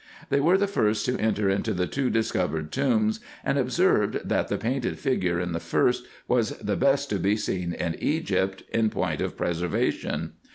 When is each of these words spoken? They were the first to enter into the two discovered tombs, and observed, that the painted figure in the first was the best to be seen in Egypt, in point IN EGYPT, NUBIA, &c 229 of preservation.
They 0.29 0.39
were 0.39 0.57
the 0.57 0.65
first 0.65 1.05
to 1.05 1.19
enter 1.19 1.47
into 1.47 1.75
the 1.75 1.85
two 1.85 2.09
discovered 2.09 2.71
tombs, 2.71 3.19
and 3.45 3.59
observed, 3.59 4.21
that 4.27 4.47
the 4.47 4.57
painted 4.57 4.97
figure 4.97 5.39
in 5.39 5.51
the 5.51 5.59
first 5.59 6.07
was 6.27 6.57
the 6.57 6.75
best 6.75 7.11
to 7.11 7.19
be 7.19 7.35
seen 7.37 7.73
in 7.73 7.93
Egypt, 7.99 8.63
in 8.73 8.89
point 8.89 9.21
IN 9.21 9.25
EGYPT, 9.25 9.29
NUBIA, 9.29 9.29
&c 9.29 9.29
229 9.29 9.29
of 9.29 9.37
preservation. 10.17 10.33